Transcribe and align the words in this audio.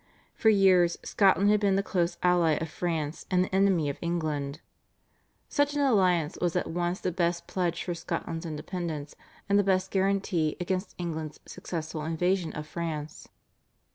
For 0.33 0.49
years 0.49 0.97
Scotland 1.03 1.51
had 1.51 1.59
been 1.59 1.75
the 1.75 1.83
close 1.83 2.17
ally 2.23 2.53
of 2.53 2.69
France 2.71 3.27
and 3.29 3.43
the 3.43 3.53
enemy 3.53 3.87
of 3.87 3.99
England. 4.01 4.59
Such 5.47 5.75
an 5.75 5.81
alliance 5.81 6.39
was 6.41 6.55
at 6.55 6.65
once 6.71 6.99
the 6.99 7.11
best 7.11 7.45
pledge 7.45 7.83
for 7.83 7.93
Scotland's 7.93 8.47
independence, 8.47 9.15
and 9.47 9.59
the 9.59 9.63
best 9.63 9.91
guarantee 9.91 10.57
against 10.59 10.95
England's 10.97 11.39
successful 11.45 12.03
invasion 12.03 12.51
of 12.53 12.65
France. 12.65 13.27